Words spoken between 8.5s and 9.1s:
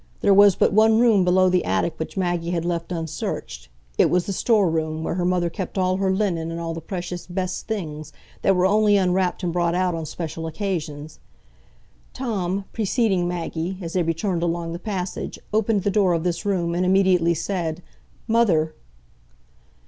were only